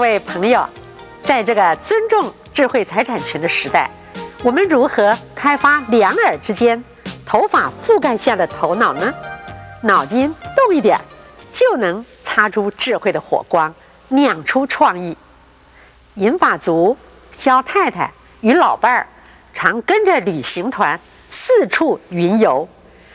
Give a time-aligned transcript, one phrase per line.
[0.00, 0.66] 各位朋友，
[1.22, 3.90] 在这个尊重智慧财产权的时代，
[4.42, 6.82] 我们如何开发两耳之间、
[7.26, 9.12] 头发覆盖下的头脑呢？
[9.82, 10.98] 脑筋动一点，
[11.52, 13.74] 就能擦出智慧的火光，
[14.08, 15.14] 酿出创意。
[16.14, 16.96] 银发族
[17.32, 19.06] 肖太太与老伴儿
[19.52, 20.98] 常跟着旅行团
[21.28, 22.66] 四处云游，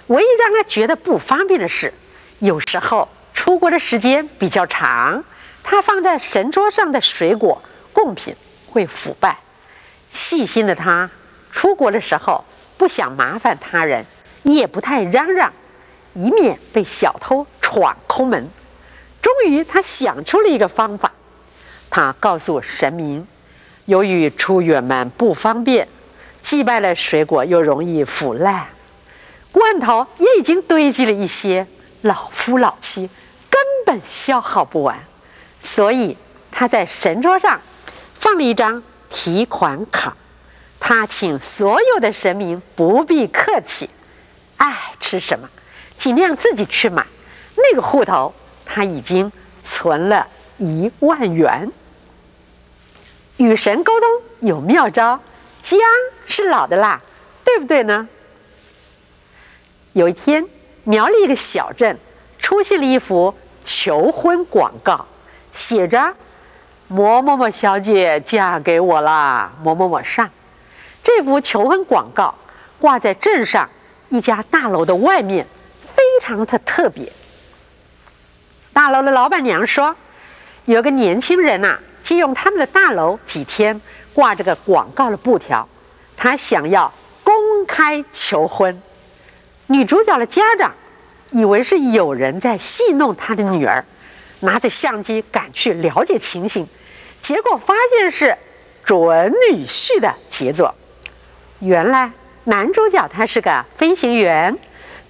[0.05, 1.91] 唯一让她觉得不方便的是，
[2.37, 5.23] 有时候出国的时间比较长。
[5.67, 7.59] 他放在神桌上的水果
[7.91, 8.35] 贡品
[8.69, 9.39] 会腐败。
[10.11, 11.09] 细心的他，
[11.51, 12.45] 出国的时候
[12.77, 14.05] 不想麻烦他人，
[14.43, 15.51] 也不太嚷嚷，
[16.13, 18.47] 以免被小偷闯空门。
[19.19, 21.11] 终于，他想出了一个方法。
[21.89, 23.27] 他告诉神明，
[23.85, 25.87] 由于出远门不方便，
[26.43, 28.67] 祭拜了水果又容易腐烂，
[29.51, 31.65] 罐头也已经堆积了一些，
[32.03, 33.09] 老夫老妻
[33.49, 34.99] 根本消耗不完。
[35.65, 36.15] 所以
[36.51, 37.59] 他在神桌上
[38.13, 40.15] 放了一张提款卡，
[40.79, 43.89] 他请所有的神明不必客气，
[44.57, 45.49] 爱吃什么
[45.97, 47.05] 尽量自己去买。
[47.55, 48.31] 那个户头
[48.63, 49.31] 他已经
[49.63, 51.69] 存了一万元。
[53.37, 54.09] 与神沟通
[54.41, 55.19] 有妙招，
[55.63, 55.79] 姜
[56.27, 57.01] 是老的辣，
[57.43, 58.07] 对不对呢？
[59.93, 60.45] 有一天，
[60.83, 61.97] 苗栗一个小镇
[62.37, 65.05] 出现了一幅求婚广告。
[65.55, 66.13] 写着
[66.89, 70.29] “某某某小姐嫁给我啦”，某某某上。
[71.01, 72.35] 这幅求婚广告
[72.77, 73.67] 挂在镇上
[74.09, 75.47] 一家大楼的外面，
[75.79, 77.09] 非常的特别。
[78.73, 79.95] 大楼的老板娘说
[80.65, 83.79] ：“有个年轻人呐，借用他们的大楼几天，
[84.13, 85.67] 挂这个广告的布条，
[86.17, 86.91] 他想要
[87.23, 87.33] 公
[87.65, 88.81] 开求婚。”
[89.67, 90.73] 女主角的家长
[91.31, 93.83] 以为是有人在戏弄他的女儿。
[94.41, 96.67] 拿着相机赶去了解情形，
[97.21, 98.37] 结果发现是
[98.83, 100.73] 准女婿的杰作。
[101.59, 102.11] 原来
[102.43, 104.55] 男主角他是个飞行员，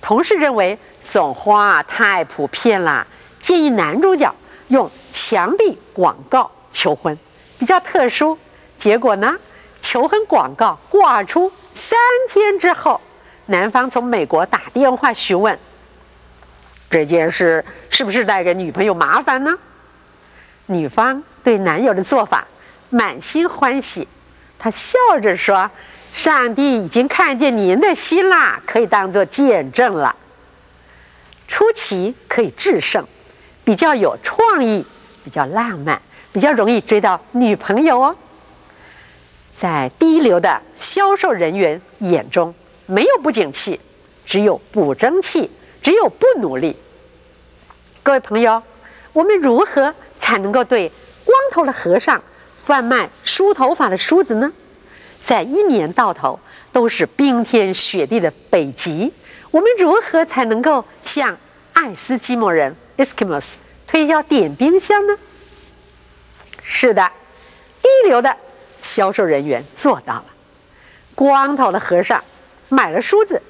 [0.02, 3.06] 同事认为送花太普遍了，
[3.41, 4.34] 建议男主角
[4.69, 7.18] 用墙壁广告求婚，
[7.59, 8.38] 比较特殊。
[8.78, 9.36] 结果呢，
[9.81, 11.97] 求婚广告挂出三
[12.30, 13.02] 天之后，
[13.47, 15.57] 男方从美国打电话询问。
[16.90, 17.66] 这件事
[17.97, 19.57] 是不是带给女朋友麻烦呢？
[20.66, 22.45] 女方对男友的做法
[22.89, 24.06] 满心欢喜，
[24.59, 25.72] 她笑着说
[26.13, 30.13] ：“上帝已经看见您的心啦，可以当做见证了。”
[31.47, 33.01] 出奇可以制胜，
[33.63, 34.85] 比较有创意，
[35.23, 36.01] 比较浪漫，
[36.33, 38.13] 比较容易追到女朋友哦。
[39.57, 42.53] 在第一流的销售人员眼中，
[42.88, 43.79] 没有不景气，
[44.25, 45.50] 只有不争气。
[45.81, 46.75] 只有不努力，
[48.06, 48.62] 各位朋友，
[49.14, 50.92] 我们如何才能够对
[51.26, 52.22] 光头的和尚
[52.64, 54.54] 贩卖梳头发的梳子呢？
[55.26, 56.40] 在一年到头
[56.72, 59.12] 都是冰天雪地的北极，
[59.50, 61.36] 我们如何才能够向
[61.74, 63.56] 爱斯基摩人 （Eskimos）
[63.88, 65.18] 推销点冰箱呢？
[66.62, 67.12] 是的，
[67.82, 68.38] 一流的
[68.78, 70.26] 销售人员做到了。
[71.16, 72.24] 光头的和尚
[72.70, 73.42] 买了梳子，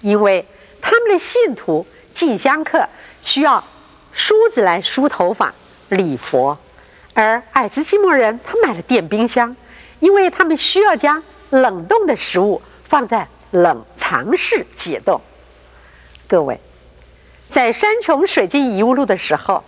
[0.00, 0.48] 因为。
[0.86, 2.86] 他们的信徒进香客
[3.24, 3.64] 需要
[4.12, 5.52] 梳子来梳头发、
[5.88, 6.56] 礼佛，
[7.14, 9.56] 而爱斯基摩人他买了电冰箱，
[9.98, 15.18] 因为他们需要将冷冻的食物放在冷藏室解冻。
[16.28, 16.60] 各位，
[17.50, 19.64] 在山穷水尽疑无路的时候，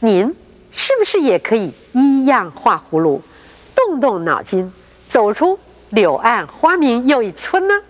[0.00, 0.34] 您
[0.72, 3.22] 是不是也可以一样画葫芦，
[3.76, 4.72] 动动脑筋，
[5.08, 5.58] 走出
[5.90, 7.80] 柳暗花明又一村呢？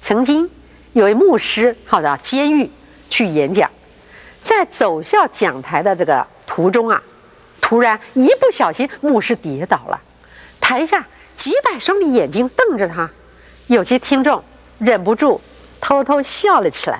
[0.00, 0.50] 曾经。
[0.94, 2.70] 有位牧师跑到监狱
[3.14, 3.70] 去演讲，
[4.42, 7.00] 在走向讲台的这个途中啊，
[7.60, 10.00] 突然一不小心，牧师跌倒了，
[10.60, 13.08] 台下几百双的眼睛瞪着他，
[13.68, 14.42] 有些听众
[14.78, 15.40] 忍不住
[15.80, 16.98] 偷偷笑了起来。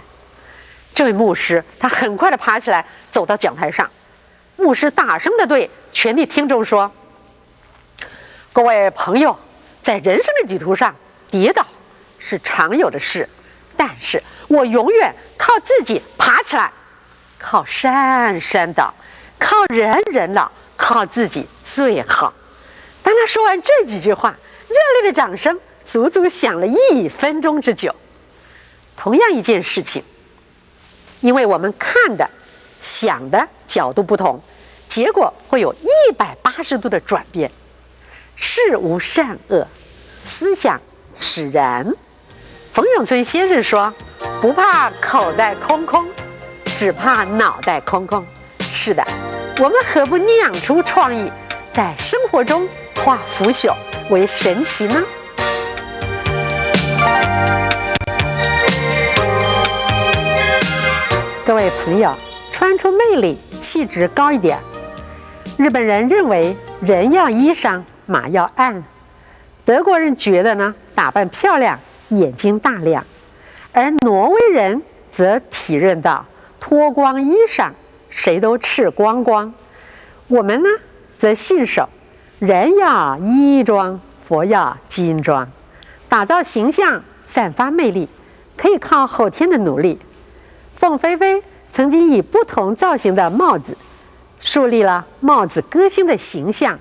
[0.94, 3.90] 这位牧师他很快的爬起来，走到讲台上，
[4.54, 6.88] 牧师大声的对全体听众说
[8.54, 9.36] ：“各位朋友，
[9.82, 10.94] 在人生的旅途上，
[11.28, 11.66] 跌倒
[12.20, 13.28] 是常有的事。”
[13.76, 16.72] 但是我永远靠自己爬起来，
[17.38, 18.92] 靠山山倒，
[19.38, 22.32] 靠人人倒，靠自己最好。
[23.02, 24.34] 当他说完这几句话，
[24.68, 27.94] 热烈的掌声足足响了一分钟之久。
[28.96, 30.02] 同样一件事情，
[31.20, 32.28] 因为我们看的、
[32.80, 34.40] 想的角度不同，
[34.88, 37.50] 结果会有一百八十度的转变。
[38.36, 39.66] 事无善恶，
[40.24, 40.80] 思想
[41.18, 41.92] 使然。
[42.74, 43.94] 冯永存先生说
[44.42, 46.04] ：“不怕口袋空空，
[46.64, 48.26] 只怕脑袋空空。”
[48.58, 49.06] 是的，
[49.60, 51.30] 我们何不酿出创意，
[51.72, 52.66] 在生活中
[52.96, 53.72] 化腐朽
[54.10, 55.00] 为神奇呢？
[61.46, 62.12] 各位朋友，
[62.50, 64.58] 穿出魅力，气质高一点。
[65.56, 68.82] 日本人认为人要衣裳，马要鞍；
[69.64, 71.78] 德国人觉得呢，打扮漂亮，
[72.08, 73.02] 眼睛大亮；
[73.72, 76.24] 而挪威人则体认到
[76.60, 77.70] 脱光衣裳，
[78.08, 79.52] 谁都赤光光。
[80.28, 80.68] 我们呢，
[81.16, 81.88] 则信守
[82.38, 85.50] 人要衣装，佛要金装，
[86.08, 88.08] 打造形象，散发魅力，
[88.56, 89.98] 可以靠后天的努力。
[90.76, 93.76] 凤飞飞曾经以不同造型的帽子，
[94.40, 96.78] 树立了帽子歌星的形象。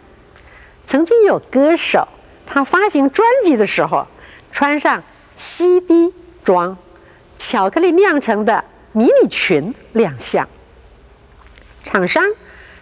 [0.85, 2.07] 曾经有歌手，
[2.45, 4.07] 他发行专辑的时候，
[4.51, 5.01] 穿上
[5.45, 6.77] 西堤装、
[7.37, 8.63] 巧克力酿成的
[8.93, 10.47] 迷你裙亮相。
[11.83, 12.23] 厂商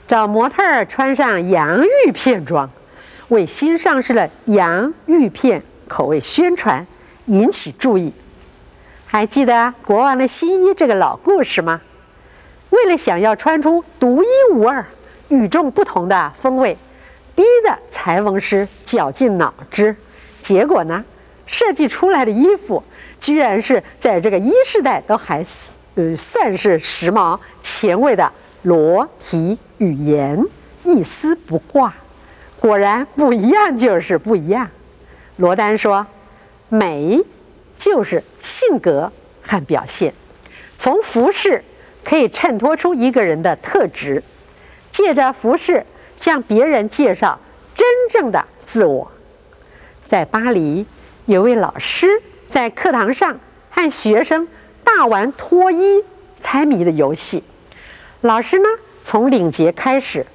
[0.07, 2.69] 找模特儿穿上洋芋片装，
[3.29, 6.85] 为新上市的洋芋片口味宣传，
[7.25, 8.13] 引起注意。
[9.07, 11.81] 还记得国王的新衣这个老故事吗？
[12.69, 14.85] 为了想要穿出独一无二、
[15.29, 16.77] 与众不同的风味，
[17.33, 19.95] 逼得裁缝师绞尽脑汁。
[20.43, 21.03] 结果呢，
[21.45, 22.83] 设计出来的衣服
[23.19, 25.43] 居然是在这个一世代都还
[25.95, 28.31] 呃算是时髦前卫的
[28.63, 30.43] 裸体语言，
[30.83, 31.93] 一丝不挂。
[32.59, 34.69] 果然不一样就是不一样。
[35.38, 36.05] 罗丹说
[36.69, 37.19] ：“美。”
[37.81, 39.11] 就是性格
[39.41, 40.13] 和表现，
[40.75, 41.63] 从服饰
[42.03, 44.21] 可以衬托出一个人的特质，
[44.91, 45.83] 借着服饰
[46.15, 47.39] 向别人介绍
[47.73, 49.11] 真正的自我。
[50.05, 50.85] 在巴黎，
[51.27, 52.07] 有位老师
[52.47, 53.39] 在课堂上
[53.69, 54.47] 和学生
[54.83, 56.03] 大玩脱衣
[56.35, 57.44] 猜谜的游戏。
[58.21, 58.65] 老师呢，
[59.03, 60.25] 从领结开始，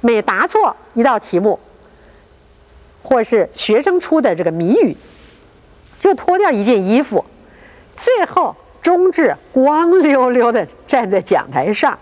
[0.00, 1.58] 每答错一道题目，
[3.02, 4.96] 或是学生出的这个谜语。
[5.98, 7.24] 就脱掉一件衣服，
[7.94, 11.98] 最后终至光溜溜的站在讲台上。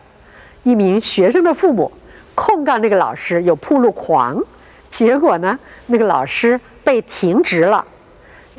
[0.62, 1.92] 一名学生的父母
[2.34, 4.42] 控告那个老师有铺路狂，
[4.88, 7.84] 结果呢，那个老师被停职了。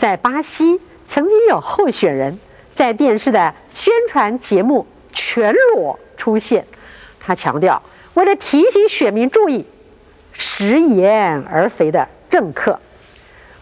[0.01, 2.39] 在巴西，曾经有候选人
[2.74, 6.65] 在电视的宣传节目全裸出现，
[7.19, 7.80] 他强调，
[8.15, 9.63] 为了提醒选民注意
[10.33, 12.80] 食言而肥的政客。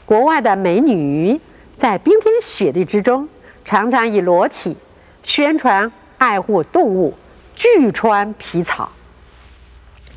[0.06, 1.38] 国外的美女。
[1.75, 3.27] 在冰天雪地之中，
[3.63, 4.75] 常常以裸体
[5.24, 7.13] 宣传爱护动物，
[7.56, 8.89] 拒穿皮草。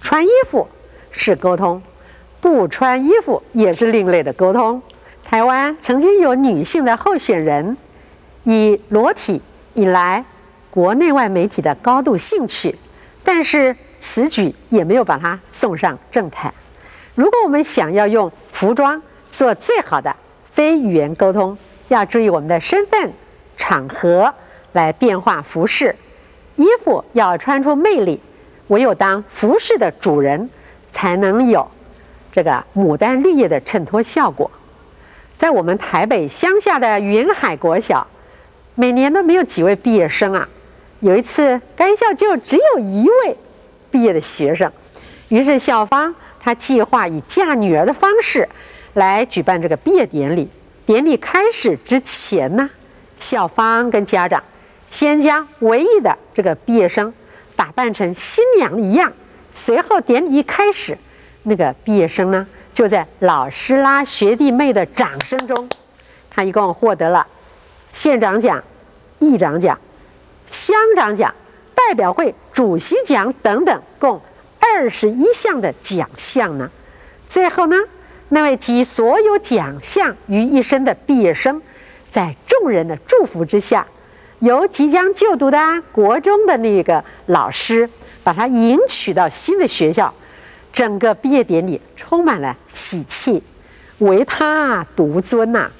[0.00, 0.68] 穿衣服
[1.10, 1.82] 是沟通，
[2.40, 4.82] 不穿衣服也是另类的沟通。
[5.24, 7.76] 台湾曾经有女性的候选人
[8.44, 9.40] 以裸体
[9.74, 10.24] 引来
[10.70, 12.74] 国内外媒体的高度兴趣，
[13.24, 16.52] 但是此举也没有把她送上政坛。
[17.14, 20.14] 如果我们想要用服装做最好的。
[20.54, 21.56] 非语言沟通
[21.88, 23.10] 要注意我们的身份、
[23.56, 24.34] 场合
[24.72, 25.96] 来变化服饰，
[26.56, 28.20] 衣服要穿出魅力。
[28.66, 30.50] 唯有当服饰的主人，
[30.90, 31.66] 才能有
[32.30, 34.50] 这个牡丹绿叶的衬托效果。
[35.42, 38.06] 在我们台北乡下的云海国小，
[38.76, 40.48] 每年都没有几位毕业生啊。
[41.00, 43.36] 有一次，该校就只有一位
[43.90, 44.70] 毕业的学生，
[45.30, 48.48] 于是校方他计划以嫁女儿的方式。
[48.94, 50.48] 来举办这个毕业典礼。
[50.86, 52.70] 典礼开始之前呢，
[53.16, 54.40] 校方跟家长
[54.86, 57.12] 先将唯一的这个毕业生
[57.56, 59.12] 打扮成新娘一样。
[59.50, 60.96] 随后典礼一开始，
[61.42, 65.68] 那个毕业生呢就在老师啦、学弟妹的掌声中，
[66.30, 67.26] 他一共获得了
[67.88, 68.62] 县长奖、
[69.18, 69.78] 议长奖、
[70.46, 71.34] 乡长奖、
[71.74, 74.20] 代表会主席奖等等，共
[74.58, 76.70] 二十一项的奖项呢。
[77.28, 77.76] 最后呢。
[78.34, 81.60] 那位集所有奖项于一身的毕业生，
[82.10, 83.86] 在众人的祝福之下，
[84.38, 85.58] 由即将就读的
[85.92, 87.86] 国中的那个老师
[88.24, 90.14] 把他迎娶到新的学校，
[90.72, 93.42] 整个毕业典礼充满了喜气，
[93.98, 95.70] 唯他独尊呐！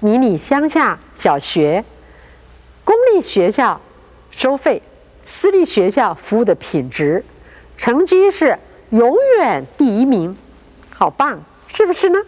[0.00, 1.84] 迷你乡下小学，
[2.84, 3.80] 公立学校
[4.30, 4.82] 收费，
[5.20, 7.24] 私立学校服务的品质，
[7.76, 8.58] 成绩是
[8.90, 10.36] 永远第一名，
[10.90, 11.40] 好棒！
[11.68, 12.18] 是不是呢？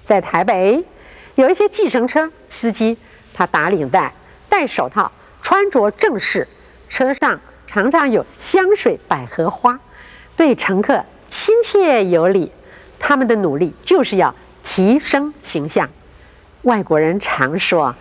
[0.00, 0.84] 在台北，
[1.34, 2.96] 有一些计程车司机，
[3.34, 4.14] 他打领带、
[4.48, 5.12] 戴手套，
[5.42, 6.48] 穿着正式，
[6.88, 9.78] 车上常常有香水、百合花，
[10.38, 12.52] 对乘客亲切有礼。
[12.96, 15.88] 他们的努力就是要提升形象。
[16.62, 17.92] 外国人常说：“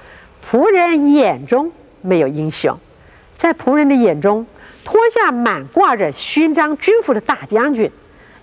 [0.46, 2.77] 仆人眼中没有英雄。”
[3.36, 4.46] 在仆人的眼中，
[4.84, 7.91] 脱下满挂着勋章军服的大将军，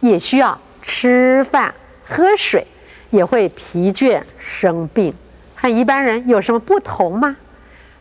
[0.01, 1.73] 也需要吃饭
[2.05, 2.67] 喝水，
[3.11, 5.15] 也会疲倦生病，
[5.55, 7.37] 和一般人有什么不同吗？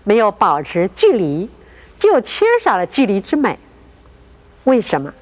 [0.04, 1.50] 没有保持距离，
[1.96, 3.58] 就缺少了距离之美。
[4.66, 5.14] 为什么？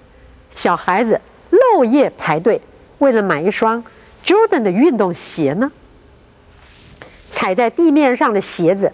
[0.51, 2.61] 小孩子漏夜排队，
[2.99, 3.83] 为了买一双
[4.23, 5.71] Jordan 的运动鞋呢？
[7.31, 8.91] 踩在地面上的鞋子，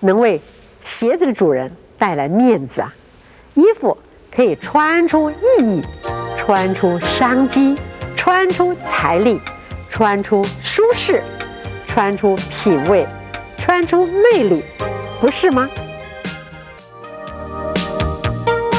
[0.00, 0.40] 能为
[0.80, 2.94] 鞋子的主人带来面子啊！
[3.54, 3.96] 衣服
[4.30, 5.82] 可以穿出意义，
[6.36, 7.76] 穿出商机，
[8.14, 9.40] 穿出财力，
[9.90, 11.22] 穿出舒适，
[11.86, 13.06] 穿出品味，
[13.58, 14.62] 穿出魅力，
[15.20, 15.68] 不是吗？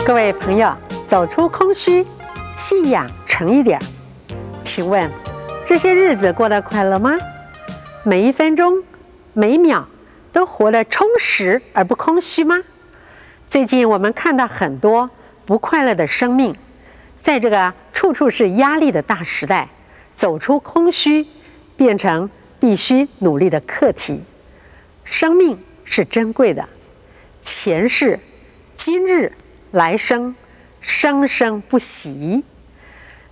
[0.05, 0.73] 各位朋友，
[1.13, 2.03] 走出空虚，
[2.55, 3.79] 信仰诚一点。
[4.63, 5.07] 请问，
[5.63, 7.15] 这些日子过得快乐吗？
[8.01, 8.83] 每一分钟、
[9.33, 9.87] 每秒
[10.31, 12.63] 都活得充实而不空虚吗？
[13.47, 15.07] 最近我们看到很多
[15.45, 16.55] 不快乐的生命，
[17.19, 19.69] 在这个处处是压力的大时代，
[20.15, 21.27] 走出空虚
[21.77, 22.27] 变成
[22.59, 24.23] 必须努力的课题。
[25.03, 26.67] 生命是珍贵的，
[27.43, 28.19] 前世、
[28.75, 29.31] 今日、
[29.69, 30.35] 来生，
[30.83, 32.43] 生生不息。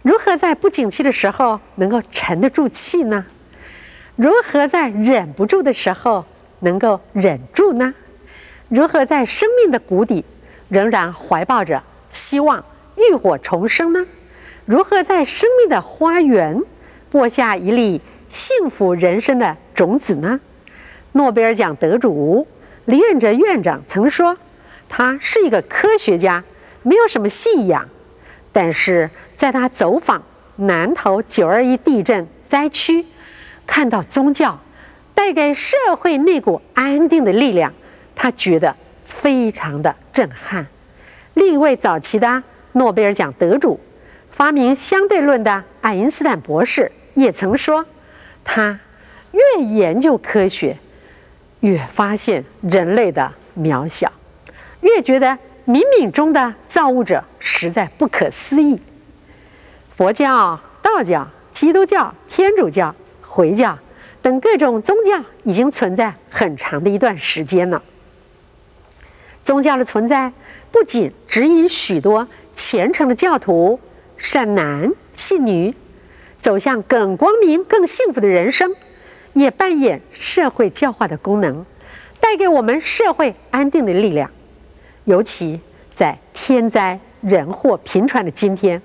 [0.02, 3.24] 如何在不景气的时候能够沉得住气呢？
[4.16, 6.26] 如何在忍不住的时候
[6.62, 7.94] 能够忍住呢？
[8.70, 10.26] 如何在生命的谷底
[10.70, 12.64] 仍然怀抱着希望
[12.96, 14.08] 浴火重生呢？
[14.66, 16.62] 如何在生命的花园
[17.10, 20.40] 播下一粒幸福人生的种子呢？
[21.12, 22.48] 诺贝尔奖得主
[22.86, 24.38] 李远哲院长曾说
[24.88, 26.44] ：“他是一个科学家，
[26.84, 27.88] 没有什么信仰，
[28.52, 30.24] 但是在他走访
[30.58, 33.06] 南投九二一地震灾区。”
[33.68, 34.60] 看到宗教
[35.16, 37.74] 带给社会那股安定的力量，
[38.14, 40.68] 他觉得非常的震撼。
[41.36, 43.80] 另一位早期的诺贝尔奖得主、
[44.30, 47.86] 发明相对论的爱因斯坦博士也曾说
[48.44, 48.78] ：“他
[49.32, 50.78] 越研究科学，
[51.62, 54.12] 越发现人类的渺小，
[54.82, 58.80] 越觉得冥冥中的造物者实在不可思议。”
[59.96, 62.96] 佛教、道教、基督教、天主教。
[63.34, 63.80] 回教
[64.22, 67.82] 等各种宗教已经存在很长的一段时间了。
[69.42, 70.34] 宗教的存在
[70.70, 73.80] 不仅指引许多虔诚的教徒
[74.18, 75.74] 善男信女
[76.42, 78.76] 走向更光明、更幸福的人生，
[79.32, 81.66] 也扮演社会教化的功能，
[82.20, 84.30] 带给我们社会安定的力量。
[85.12, 85.60] 尤其
[85.94, 88.82] 在天灾人祸频传的今天，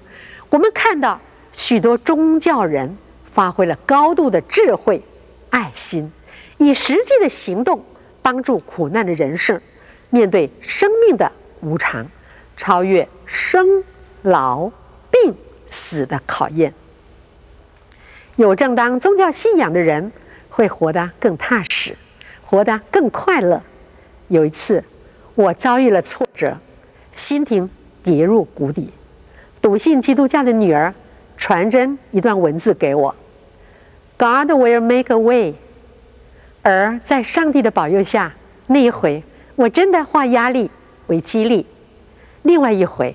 [0.50, 1.20] 我们看到
[1.52, 2.96] 许多宗教人。
[3.24, 5.02] 发挥了高度的智慧、
[5.50, 6.10] 爱心，
[6.56, 7.84] 以实际的行动
[8.22, 9.60] 帮助苦难的人生，
[10.08, 11.30] 面对生命的
[11.60, 12.06] 无常，
[12.56, 13.84] 超越生
[14.22, 14.70] 老
[15.10, 16.72] 病死的考验。
[18.36, 20.10] 有正当宗教信仰的人
[20.48, 21.94] 会活得更踏实，
[22.42, 23.62] 活得更快乐。
[24.28, 24.82] 有一次，
[25.36, 26.58] 我遭遇了挫折，
[27.12, 27.68] 心情
[28.02, 28.90] 跌入谷底，
[29.60, 30.92] 笃信基督教的女儿
[31.36, 33.14] 传真一段文字给我。
[34.16, 35.54] God will make a way。
[36.62, 38.34] 而在上帝的保佑下，
[38.68, 39.22] 那一回
[39.56, 40.70] 我真的化压力
[41.08, 41.66] 为激励；
[42.42, 43.14] 另外一回，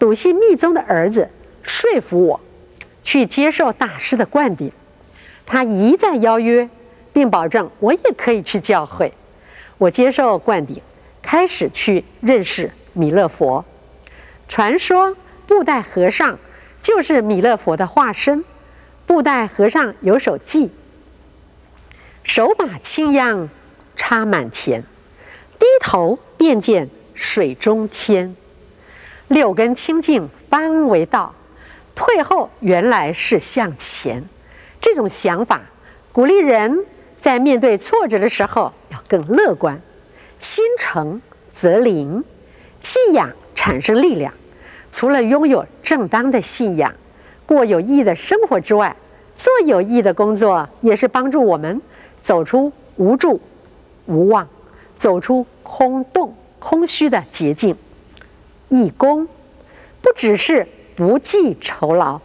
[0.00, 1.30] 笃信密宗的儿子
[1.62, 2.40] 说服我
[3.02, 4.72] 去接受大师的灌顶。
[5.46, 6.68] 他一再邀约，
[7.12, 9.12] 并保证我也可以去教会。
[9.78, 10.82] 我接受灌顶，
[11.22, 13.64] 开始去认识弥勒佛。
[14.48, 16.38] 传说布袋和尚
[16.80, 18.44] 就是弥勒佛的化身。
[19.06, 20.70] 布袋和尚有首偈
[22.22, 23.48] ：“手把青秧
[23.96, 24.82] 插满田，
[25.58, 28.36] 低头便见水中天。
[29.28, 31.34] 六根清净方为道，
[31.94, 34.22] 退后原来是向前。”
[34.80, 35.62] 这种想法
[36.12, 36.84] 鼓励人
[37.18, 39.80] 在面对挫折的时候要更乐观。
[40.42, 42.22] 心诚则灵，
[42.80, 44.34] 信仰产生力量。
[44.90, 46.92] 除了拥有正当的信仰。
[47.46, 48.96] 过有意义的生活之外，
[49.36, 51.80] 做有意义的工作也是帮助我们
[52.20, 53.40] 走出无助、
[54.06, 54.48] 无望，
[54.96, 57.76] 走出空洞、空虚的捷径。
[58.68, 59.28] 义工
[60.00, 62.20] 不只是不计酬劳、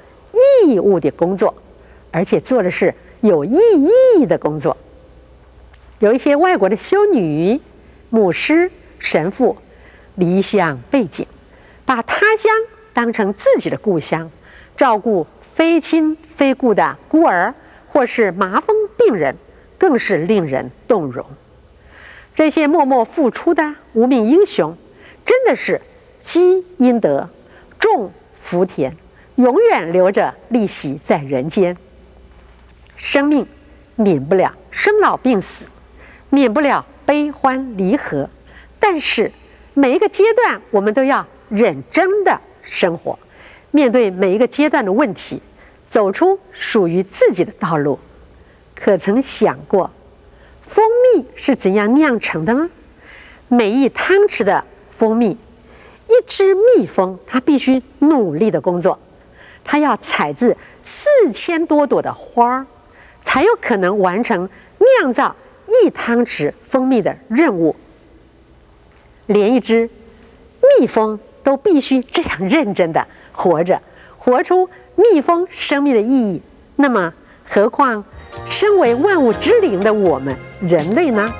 [0.65, 1.53] 义务的工作，
[2.11, 3.59] 而且做的是有意
[4.17, 4.75] 义的工作。
[5.99, 7.59] 有一些外国的修女、
[8.09, 9.57] 牧师、神父，
[10.15, 11.27] 离乡背井，
[11.85, 12.51] 把他乡
[12.93, 14.29] 当成自己的故乡。
[14.75, 17.53] 照顾非亲非故的孤儿，
[17.87, 19.35] 或是麻风病人，
[19.77, 21.25] 更是令人动容。
[22.35, 24.77] 这些默默付出的无名英雄，
[25.25, 25.81] 真的是
[26.19, 27.27] 积阴德，
[27.79, 28.95] 种福田，
[29.35, 31.75] 永远留着利息在人间。
[32.95, 33.47] 生命
[33.95, 35.65] 免不了生老病死，
[36.29, 38.29] 免不了悲欢离合，
[38.81, 39.31] 但是
[39.73, 43.17] 每一个阶段我们都要认真的生活，
[43.71, 45.41] 面对每一个阶段的问题，
[45.89, 47.97] 走出属于自己的道路。
[48.75, 49.89] 可曾想过，
[50.61, 50.83] 蜂
[51.15, 52.69] 蜜是怎样酿成的吗？
[53.47, 54.61] 每一汤匙的
[54.91, 58.99] 蜂蜜，一只蜜蜂，它必须努力的工作，
[59.63, 62.65] 它要采自四千多朵的花儿，
[63.21, 64.49] 才有可能完成
[64.99, 65.33] 酿造
[65.67, 67.75] 一汤匙蜂蜜的任务。
[69.27, 69.89] 连一只
[70.79, 73.81] 蜜蜂都必须这样认真的活着，
[74.17, 76.41] 活出蜜蜂生命的意义，
[76.77, 78.03] 那么何况
[78.47, 81.33] 身为万物之灵的我们人类呢？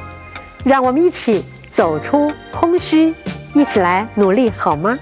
[0.64, 1.44] 让我们一起。
[1.78, 3.14] 走出空虚，
[3.54, 4.98] 一起来努力好吗？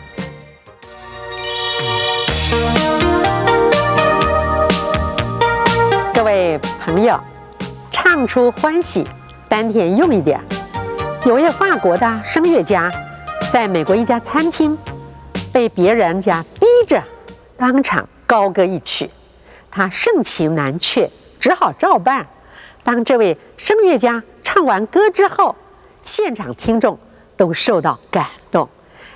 [6.13, 7.17] 各位朋友，
[7.95, 9.07] 唱出欢喜，
[9.47, 10.37] 丹田用一点。
[11.25, 12.91] 有位法国的声乐家，
[13.53, 14.77] 在美国一家餐厅，
[15.53, 17.01] 被别人家逼着
[17.55, 19.09] 当场高歌一曲，
[19.71, 21.09] 他盛情难却，
[21.39, 22.27] 只好照办。
[22.83, 25.55] 当这位声乐家唱完歌之后，
[26.01, 26.99] 现场听众
[27.37, 28.67] 都受到感动，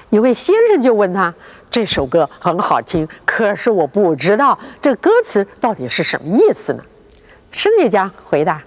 [0.09, 1.33] 有位先生就问他
[1.69, 6.83] ：“这首歌很好听，可是我不知道这歌词到底是什么意思呢？”
[7.51, 8.61] 声乐家回答：“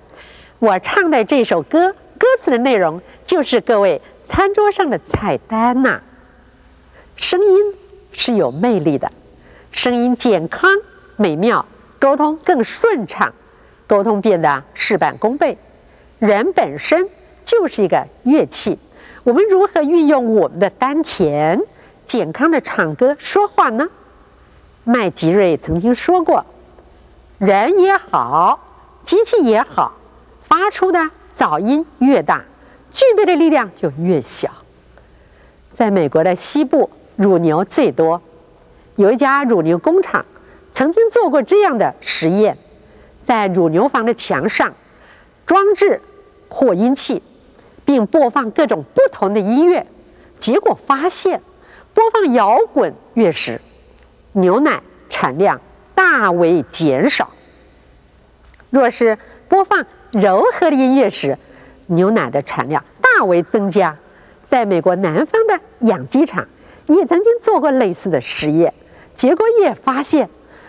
[0.62, 6.00] 我唱的这首歌，歌词的内容就是各位餐桌上的菜单呐。
[7.16, 7.75] 声音
[8.12, 9.11] 是有魅力的，
[9.73, 10.71] 声音健康
[11.16, 11.66] 美妙，
[11.99, 13.35] 沟通更顺畅，
[13.88, 15.59] 沟通变得事半功倍。
[16.21, 17.09] 人本身。”
[17.45, 18.78] 就是一个乐器，
[19.25, 21.60] 我们如何运用我们的丹田，
[22.06, 23.89] 健康的唱歌说话呢？
[24.84, 26.47] 麦吉瑞曾经说过
[27.39, 28.60] ：“人也好，
[29.02, 29.97] 机器也好，
[30.62, 32.44] 发出的噪音越大，
[32.88, 34.48] 具备的力量就越小。”
[35.75, 38.22] 在美国的西部，乳牛最多，
[38.94, 40.25] 有一家乳牛工厂
[40.72, 42.56] 曾经做过这样的实验，
[43.25, 44.72] 在乳牛房的墙上
[45.44, 46.00] 装置
[46.48, 47.20] 扩音器。
[47.84, 49.84] 并播放各种不同的音乐，
[50.38, 51.40] 结果发现，
[51.92, 53.60] 播放摇滚乐时，
[54.34, 55.60] 牛奶产量
[55.92, 57.26] 大为减少；
[58.70, 61.36] 若是播放柔和的音乐时，
[61.86, 63.96] 牛奶的产量大为增加。
[64.40, 66.46] 在美国南方的养鸡场
[66.86, 68.72] 也曾经做过类似的实验，
[69.14, 70.28] 结果也发现，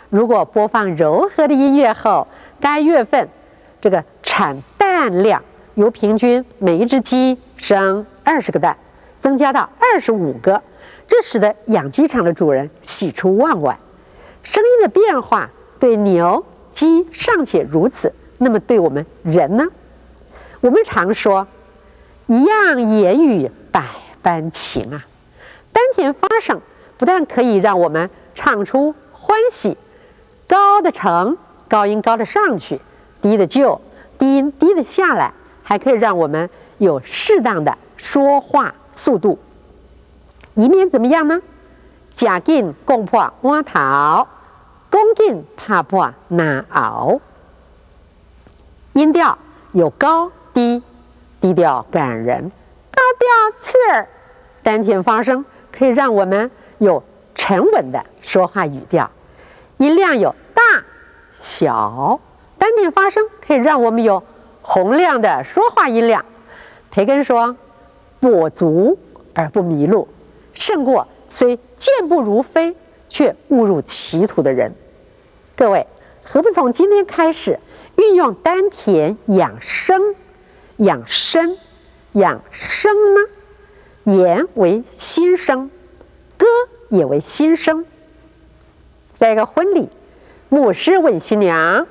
[0.09, 2.25] 如果播放柔和的音乐后，
[2.61, 3.27] 该月份
[3.81, 5.43] 这个产蛋量。
[5.75, 8.77] 由平均每一只鸡生二十个蛋，
[9.19, 10.61] 增加到二十五个，
[11.07, 13.75] 这使得养鸡场的主人喜出望外。
[14.43, 19.65] 声音的变化对牛、鸡尚且如此，那么对我们人呢？
[20.61, 21.47] 我们常说
[22.27, 23.83] “一样言语百
[24.21, 25.03] 般情”啊，
[25.71, 26.61] 丹田发声
[26.97, 29.77] 不但可以让我们唱出欢喜，
[30.47, 32.79] 高的成，高音高的上去，
[33.21, 33.81] 低的就，
[34.19, 35.33] 低音低的下来。
[35.65, 39.39] 还可以让我们有适当的说话速度，
[40.55, 41.41] 以免怎么样呢？
[42.11, 44.27] 假劲攻破挖头，
[44.91, 47.21] 恭劲怕破难熬。
[48.93, 49.37] 音调
[49.71, 50.81] 有高低，
[51.41, 52.51] 低调感人，
[52.91, 54.07] 高调刺耳。
[54.61, 57.03] 丹田发声可以让我们有
[57.35, 59.09] 沉稳的说话语调，
[59.77, 60.61] 音量有大
[61.33, 62.19] 小。
[62.57, 64.23] 丹田发声可以让我们有。
[64.65, 66.23] 洪亮的说话音量，
[66.89, 67.57] 培根说
[68.21, 68.97] ：“跛足
[69.33, 70.07] 而不迷路，
[70.53, 72.73] 胜过虽健步如飞
[73.09, 74.73] 却误入歧途的人。”
[75.57, 75.85] 各位，
[76.23, 77.59] 何不从今天开始
[77.95, 80.15] 运用丹田养生、
[80.77, 81.57] 养生、
[82.13, 83.21] 养生呢？
[84.05, 85.69] 言为心声，
[86.37, 86.45] 歌
[86.89, 87.85] 也为心声。
[89.13, 89.89] 在一个婚礼，
[90.49, 91.87] 牧师问新娘。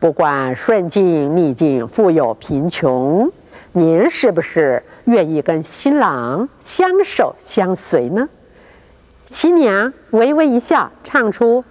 [0.00, 3.32] 不管顺境逆境，富有贫穷，
[3.72, 8.28] 您是不是愿意跟新郎相守相随呢？
[9.24, 11.64] 新娘微微一笑，唱出：“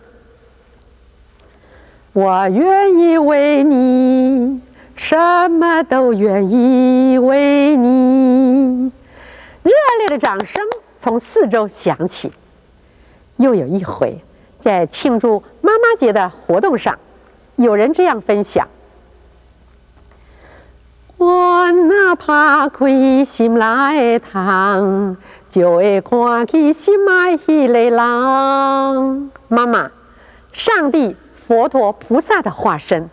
[2.17, 4.59] 我愿意为你，
[4.95, 5.15] 什
[5.51, 8.91] 么都愿意为你。”
[9.61, 10.63] 热烈的掌声
[10.97, 12.31] 从四周响起。
[13.35, 14.19] 又有一回，
[14.59, 16.97] 在庆祝妈妈节的活动上。
[17.55, 18.67] 有人这样分享：
[21.17, 29.31] 我哪怕开心来趟，就会看起心爱的人。
[29.49, 29.91] 妈妈，
[30.51, 31.15] 上帝、
[31.47, 33.09] 佛陀、菩萨的化身。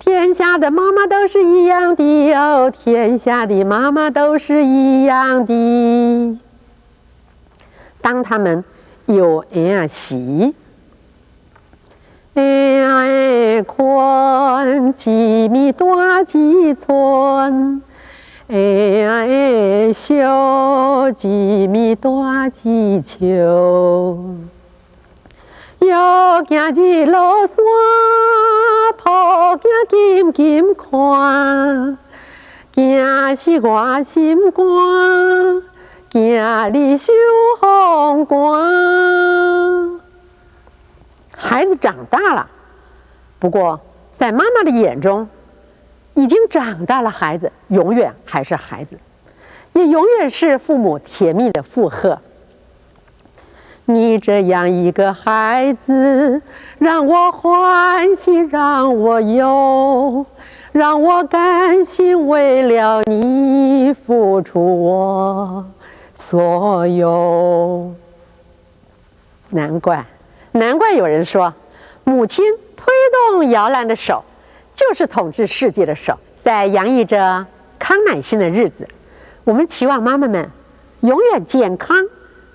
[0.00, 6.38] 天下的妈妈都是一样的哦，天下的妈妈都是一样的。
[8.00, 8.64] 当他们
[9.06, 10.54] 有儿媳。
[12.34, 12.42] 哎
[13.58, 17.82] 呀，宽几米多几寸，
[18.48, 24.18] 哎呀，小几米多几秋。
[25.80, 27.12] 又行一路
[27.46, 27.56] 山，
[29.02, 31.96] 抱行金金看，
[32.70, 35.62] 惊死我心肝，
[36.10, 37.12] 惊你受
[37.58, 40.00] 风寒。
[41.34, 42.46] 孩子长大了，
[43.38, 43.80] 不过
[44.12, 45.26] 在妈妈的眼中，
[46.12, 47.08] 已经长大了。
[47.08, 48.98] 孩子永远还是孩子，
[49.72, 52.18] 也永远是父母甜蜜的附和。
[53.94, 56.40] 你这样一个孩子，
[56.78, 60.24] 让我欢喜，让我忧，
[60.72, 65.66] 让我甘心为了你付出我
[66.14, 67.92] 所有。
[69.50, 70.04] 难怪。
[70.52, 71.52] 难怪有人说，
[72.04, 72.44] 母亲
[72.76, 72.86] 推
[73.30, 74.24] 动摇篮的手，
[74.72, 76.18] 就是统治世界的手。
[76.36, 77.46] 在洋溢着
[77.78, 78.88] 康乃馨的日子，
[79.44, 80.50] 我们期望妈妈们
[81.00, 81.96] 永远健康、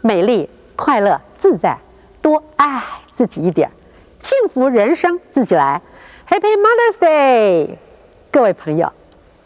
[0.01, 1.77] 美丽、快乐、自在，
[2.21, 3.71] 多爱自己一点，
[4.19, 5.81] 幸福人生自己来。
[6.27, 7.75] Happy Mother's Day，
[8.31, 8.91] 各位朋友，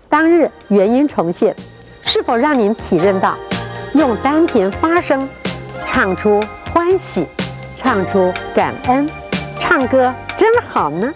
[0.09, 1.55] 当日原音重现，
[2.01, 3.35] 是否让您体认到
[3.93, 5.27] 用丹田发声，
[5.85, 6.41] 唱出
[6.73, 7.27] 欢喜？
[7.77, 9.09] 唱出感恩，
[9.59, 11.13] 唱歌真好呢。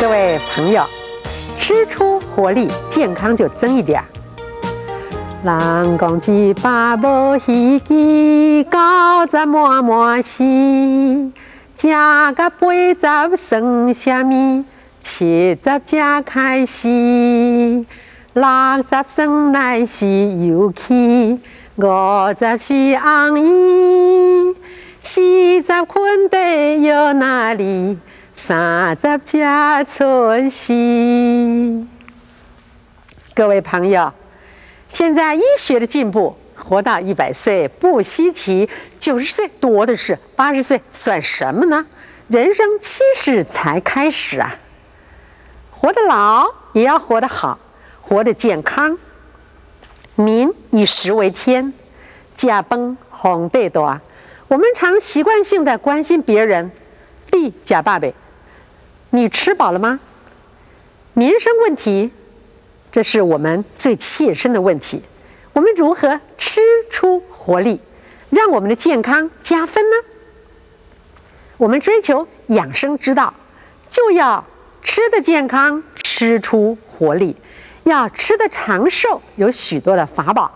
[0.00, 0.82] 各位朋友，
[1.56, 4.06] 吃出活力，健康就增一点儿。
[5.40, 8.70] 人讲一百无稀奇，九
[9.30, 10.42] 十满满是，
[11.76, 14.64] 食甲八十算什么？
[15.00, 16.88] 七十才开始。
[18.32, 18.44] 六
[18.82, 20.06] 十算来是
[20.44, 21.38] 有气，
[21.76, 21.84] 五
[22.36, 24.56] 十是红衣，
[24.98, 27.96] 四十困得又哪里？
[28.32, 31.86] 三十才春喜。
[33.36, 34.12] 各位朋友，
[34.88, 41.86] 现在医学的进步，活到一百岁不稀奇，九十岁多的是，八十岁算什么呢？
[42.28, 44.56] 人生七十才开始啊！
[45.70, 47.58] 活得老也要活得好。
[48.00, 48.98] 活得健康，
[50.14, 51.74] 民以食为天，
[52.34, 54.00] 家崩红得多。
[54.48, 56.70] 我们常习惯性的关心别人，
[57.30, 58.08] 弟假爸爸，
[59.10, 60.00] 你吃饱了吗？
[61.12, 62.10] 民生问题，
[62.90, 65.02] 这是我们最切身的问题。
[65.52, 67.80] 我们如何吃出活力，
[68.30, 69.96] 让我们的健康加分呢？
[71.56, 73.34] 我们追求养生之道，
[73.88, 74.44] 就要
[74.82, 77.36] 吃的健康，吃出活力。
[77.84, 80.52] 要吃的长寿，有许多的法宝。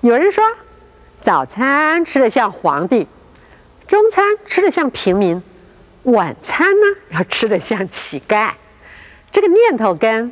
[0.00, 0.44] 有人说，
[1.20, 3.06] 早餐吃的像皇帝，
[3.86, 5.42] 中餐吃的像平民，
[6.04, 8.52] 晚餐呢要吃的像乞丐。
[9.32, 10.30] 这个念头跟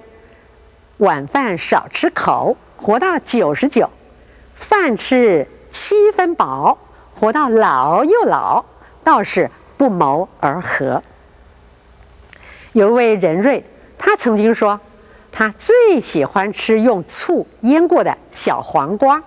[1.01, 3.87] 晚饭少吃口，活到九十九；
[4.55, 6.77] 饭吃七分饱，
[7.15, 8.65] 活到老又老，
[9.03, 11.03] 倒是不谋而合。
[12.73, 13.65] 有一位仁瑞，
[13.99, 14.81] 他曾经说。
[15.33, 19.23] 他最喜欢吃用醋腌过的小黄瓜，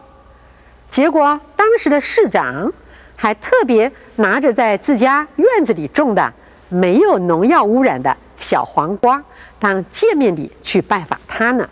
[0.89, 2.73] 结果当时的市长
[3.15, 6.33] 还特别拿着在自家院子里种的
[6.67, 9.23] 没有农药污染的小黄瓜
[9.57, 11.69] 当见面礼去拜访他呢。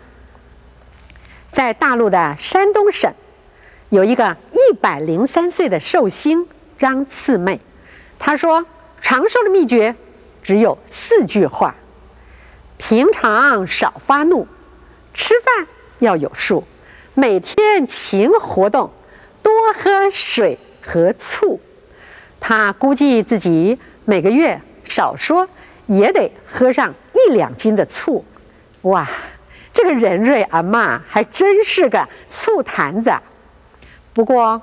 [1.50, 3.12] 在大陆的山东省，
[3.90, 7.60] 有一个一百零三岁的寿星张次妹，
[8.18, 8.64] 她说
[9.02, 9.94] 长寿的秘诀
[10.42, 11.74] 只有四句话。
[12.78, 14.48] 平常少发怒，
[15.12, 15.66] 吃饭
[15.98, 16.64] 要有数，
[17.12, 18.90] 每天勤活动，
[19.42, 21.60] 多喝水和醋。
[22.40, 25.46] 他估计自己每个月少说
[25.86, 28.24] 也得喝上一两斤的醋。
[28.82, 29.08] 哇，
[29.72, 33.12] 这个仁瑞阿妈还真是个醋坛子。
[34.12, 34.60] 不过，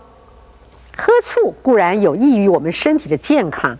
[0.97, 3.77] 喝醋固然有益于我们身体的健康，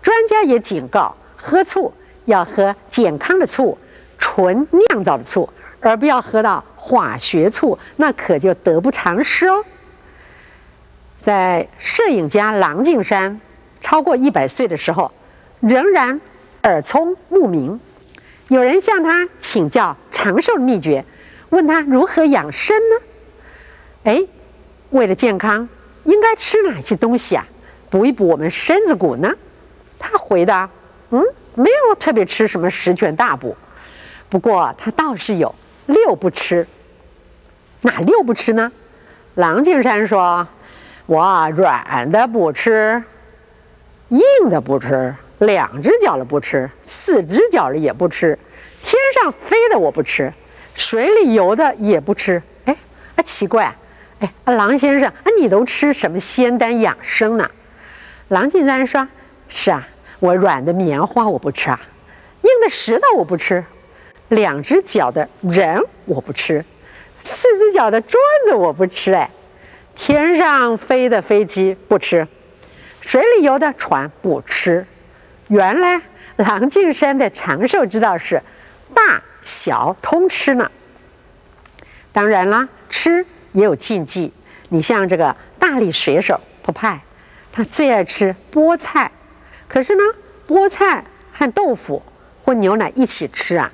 [0.00, 1.92] 专家也警告，喝醋。
[2.26, 3.76] 要喝健康的醋，
[4.16, 9.64] 纯酿造的醋，而不要喝到化学醋，那可就得不偿失哦。
[11.18, 13.40] 在摄影家郎静山
[13.80, 15.10] 超过一百岁的时候，
[15.58, 16.20] 仍然
[16.62, 17.78] 耳聪目明。
[18.48, 21.04] 有人向他请教长寿秘诀，
[21.50, 22.96] 问他如何养生呢？
[24.04, 24.24] 哎，
[24.90, 25.68] 为了健康，
[26.04, 27.46] 应该吃哪些东西啊？
[27.88, 29.32] 补一补我们身子骨呢？
[29.98, 30.68] 他回答：
[31.10, 31.22] 嗯，
[31.54, 33.56] 没有特别吃什么十全大补，
[34.28, 35.54] 不过他倒是有
[35.86, 36.66] 六不吃。
[37.82, 38.70] 哪六不吃呢？
[39.34, 40.46] 郎静山说
[41.06, 43.02] ：“我软的不吃，
[44.10, 44.20] 硬
[44.50, 48.38] 的不吃，两只脚的不吃，四只脚的也不吃，
[48.80, 50.32] 天上飞的我不吃，
[50.74, 52.76] 水里游的也不吃。”哎，
[53.16, 53.74] 啊奇怪，
[54.20, 57.50] 哎，郎先生，啊你都吃什么仙丹养生呢？
[58.28, 59.06] 郎静山说
[59.48, 59.86] ：“是啊，
[60.20, 61.80] 我软的棉花我不吃啊，
[62.42, 63.64] 硬的石头我不吃，
[64.28, 66.64] 两只脚的人我不吃。”
[67.20, 69.28] 四只脚的桌子我不吃哎，
[69.96, 72.26] 天上飞的飞机不吃，
[73.00, 74.86] 水里游的船不吃。
[75.52, 76.00] 原来
[76.36, 78.42] 狼进山的长寿之道是
[78.94, 80.70] 大小通吃呢。
[82.10, 84.32] 当然啦，吃也有禁忌。
[84.70, 86.98] 你像这个大力水手不派，
[87.52, 89.12] 他最爱吃菠菜，
[89.68, 90.02] 可是呢，
[90.48, 92.02] 菠菜和豆腐
[92.42, 93.70] 或牛奶一起吃啊，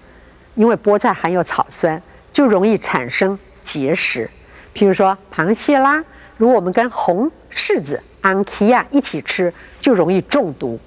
[0.56, 2.02] 因为菠菜含有草酸。
[2.32, 4.28] 就容易产生结石，
[4.74, 6.04] 譬如说螃蟹啦，
[6.36, 10.78] 如果我们跟红柿子、安琪亚一起吃，就容易中毒。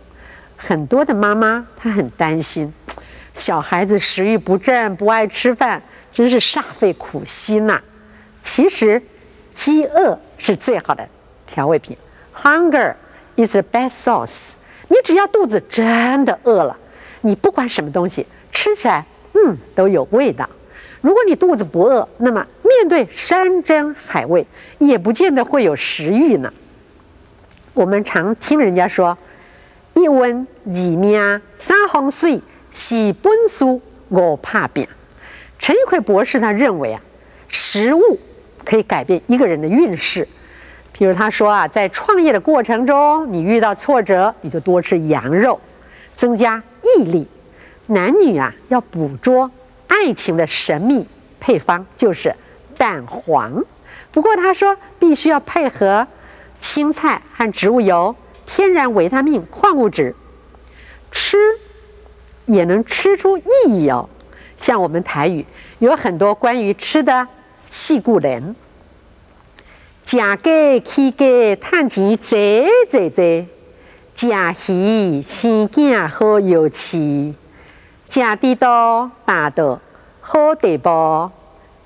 [0.64, 2.72] 很多的妈妈她很担心，
[3.34, 7.82] 小孩子食欲不振，不爱吃饭，真是煞费苦心呐。
[8.40, 9.02] 其实，
[9.50, 11.08] 饥饿是最好的
[11.48, 11.98] 调味品
[12.36, 12.94] ，Hunger
[13.36, 14.52] is the best sauce。
[14.88, 16.78] 你只要肚子真的饿了，
[17.22, 20.48] 你不管什么东西吃起来，嗯，都有味道。
[21.02, 24.46] 如果你肚子不饿，那么面对山珍海味，
[24.78, 26.54] 也不见得会有食欲呢。
[27.74, 29.18] 我们常听人家说
[30.02, 34.88] ：“一温二命三风水，四本书我怕病。”
[35.60, 37.02] 陈玉奎博士他认为啊，
[37.48, 38.20] 食物
[38.66, 40.28] 可以改变一个人的运势。
[40.96, 45.60] 譬如他说啊，在创业的过程中，你遇到挫折，你就多吃羊肉，
[46.14, 47.28] 增加毅力。
[47.88, 49.50] 男女啊，要捕捉。
[49.88, 51.06] 爱情的神秘
[51.40, 52.34] 配方就是
[52.78, 53.64] 蛋黄，
[54.12, 56.08] 不过他说必须要配合
[56.58, 58.16] 青菜和植物油、
[58.54, 60.14] 天然维他命、矿物质，
[61.10, 61.38] 吃
[62.48, 64.10] 也能吃出意义哦。
[64.58, 65.46] 像我们台语
[65.80, 67.26] 有很多关于吃的
[67.66, 68.54] 细故人，
[70.04, 73.48] 假鸡起鸡赚钱济济济，
[74.14, 77.34] 假鱼生囝好有气。
[78.10, 79.80] 食地多大道
[80.20, 81.32] 好地步，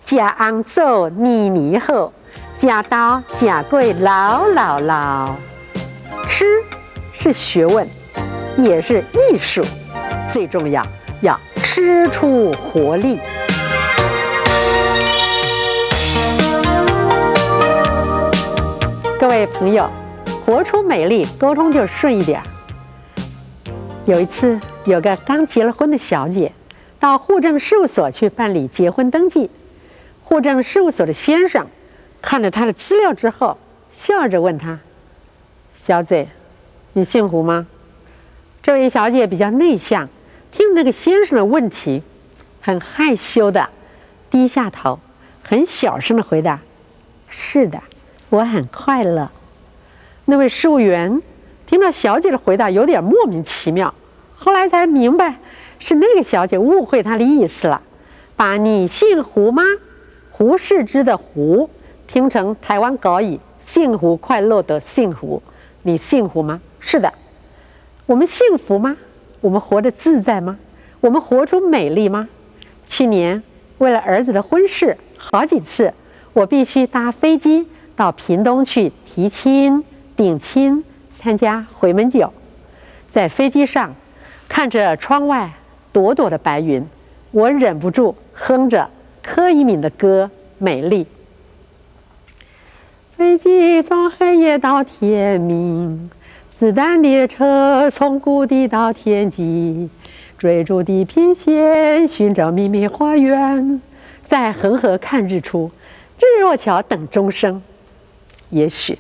[0.04, 2.12] 食红枣年年好，
[2.60, 5.36] 食刀食贵老老老。
[6.28, 6.46] 吃
[7.14, 7.88] 是学问，
[8.58, 9.64] 也是艺术，
[10.28, 10.86] 最重要
[11.22, 13.20] 要吃出活力。
[19.20, 19.90] 各位朋友，
[20.46, 22.42] 活出美丽，沟通就顺一点。
[24.06, 24.60] 有一次。
[24.86, 26.52] 有个刚结了婚的小姐，
[27.00, 29.50] 到户政事务所去办理结婚登记。
[30.22, 31.66] 户政事务所的先生
[32.22, 33.58] 看了她的资料之后，
[33.92, 34.78] 笑着问她
[35.86, 36.28] ：“小姐，
[36.94, 37.68] 你姓胡吗？”
[38.64, 40.10] 这位小姐比较内向，
[40.50, 42.02] 听那个先生的问题，
[42.60, 43.70] 很害羞的
[44.32, 44.98] 低下头，
[45.44, 46.60] 很小声的回答
[47.30, 47.80] ：“是的，
[48.32, 49.30] 我很快乐。”
[50.26, 51.22] 那位事务员
[51.68, 53.94] 听到小姐的回答，有点莫名其妙。
[54.36, 55.36] 后来才明白，
[55.78, 57.80] 是那个小姐误会他的意思了，
[58.36, 59.62] 把你姓胡吗？
[60.32, 61.70] 胡适之的胡
[62.08, 65.44] 听成台湾高语幸福快乐的幸福，
[65.88, 66.60] 你幸福吗？
[66.80, 67.14] 是的，
[68.08, 68.98] 我们幸福吗？
[69.40, 70.58] 我们活得自在吗？
[71.00, 72.28] 我们活出美丽吗？
[72.88, 73.44] 去年
[73.78, 75.94] 为了儿子的婚事，好几次
[76.34, 79.84] 我必须搭飞机到屏东去提亲、
[80.16, 80.84] 顶亲、
[81.16, 82.34] 参加回门酒，
[83.08, 83.94] 在飞机上。
[84.50, 85.54] 看着窗外
[85.94, 86.84] 朵朵的白云，
[87.30, 88.90] 我忍不住哼着
[89.22, 91.04] 柯以敏的歌《美丽》。
[93.18, 96.12] 飞机从黑夜到天明，
[96.52, 99.90] 子弹列车从谷底到天际，
[100.38, 103.82] 追逐地平线，寻找秘密花园，
[104.26, 105.72] 在恒河看日出，
[106.20, 107.62] 日落桥等钟声。
[108.50, 109.00] 也许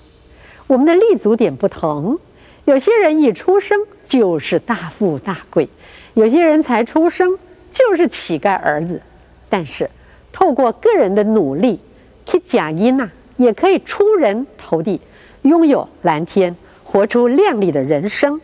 [0.66, 2.18] 我们的立足点不同。
[2.64, 5.68] 有些人一出生就是大富大贵，
[6.14, 7.38] 有些人才出生
[7.70, 9.02] 就是乞丐儿子。
[9.50, 9.90] 但是，
[10.32, 11.82] 透过个人的努力，
[12.26, 15.02] 去假因呐，也可以出人头地，
[15.44, 18.40] 拥有蓝天，活出亮丽的人生。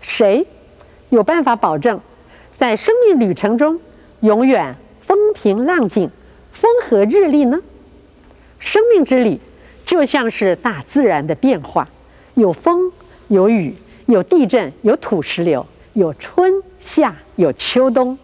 [0.00, 0.46] 谁
[1.08, 2.00] 有办法保证
[2.52, 3.80] 在生命旅程中
[4.20, 6.10] 永远风平浪静、
[6.52, 7.58] 风和日丽呢？
[8.58, 9.38] 生命之旅
[9.84, 11.88] 就像是大自然的变化，
[12.34, 12.90] 有风，
[13.28, 13.74] 有雨，
[14.06, 18.18] 有地震，有土石流，有春夏，有秋冬。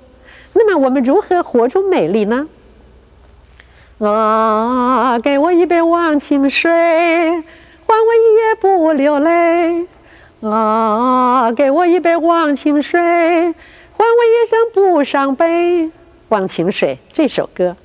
[0.53, 2.49] 那么我们如何活出美丽呢？
[4.01, 9.87] 啊，给我一杯忘情水，换我一夜不流泪。
[10.41, 15.91] 啊，给我一杯忘情水，换我一生不伤悲。
[16.31, 17.77] 忘情水这首歌，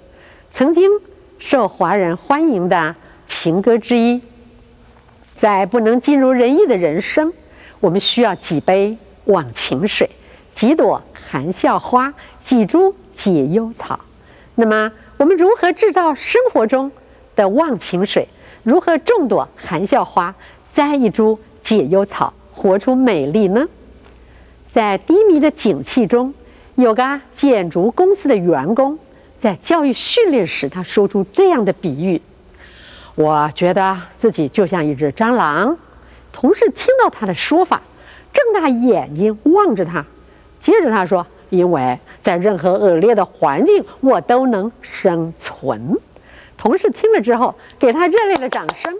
[0.49, 0.89] 曾经
[1.37, 2.95] 受华人欢迎的
[3.27, 4.21] 情歌之一。
[5.33, 7.33] 在不能尽如人意的人生，
[7.81, 10.09] 我们需要几杯忘情水，
[10.49, 13.99] 几朵含笑花，几株解忧草。
[14.57, 16.91] 那么，我们如何制造生活中
[17.35, 18.27] 的忘情水？
[18.63, 20.33] 如何种朵含笑花，
[20.69, 22.33] 栽一株解忧草？
[22.53, 23.67] 活出美丽呢？
[24.69, 26.33] 在低迷的景气中，
[26.75, 28.97] 有个建筑公司的员工
[29.37, 32.21] 在教育训练时，他说出这样的比喻
[33.15, 35.77] ：“我觉得自己就像一只蟑螂。”
[36.33, 37.81] 同事听到他的说法，
[38.33, 40.05] 睁大眼睛望着他。
[40.59, 45.97] 接着他说：“因为在任何恶劣的环境，我都能生存。”
[46.57, 48.97] 同事听了之后，给他热烈的掌声。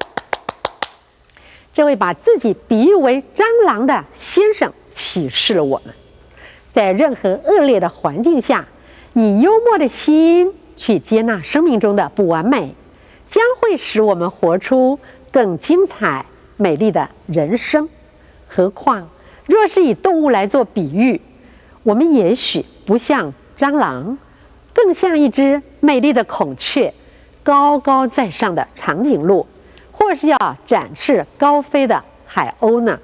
[1.74, 5.94] 这位把自己比喻为蟑螂的先生启示了我们，
[6.72, 8.66] 在任何恶劣的环境下，
[9.14, 12.74] 以幽默的心去接纳生命中的不完美，
[13.28, 15.00] 将会使我们活出
[15.32, 16.26] 更精彩、
[16.58, 17.90] 美丽的人生。
[18.48, 19.10] 何况，
[19.46, 21.20] 若是以动物来做比喻，
[21.86, 24.18] 我们也许不像蟑螂，
[24.74, 26.92] 更像一只美丽的孔雀，
[27.44, 29.46] 高高在上的长颈鹿。
[29.92, 33.00] 或是要展翅高飞的海鸥呢？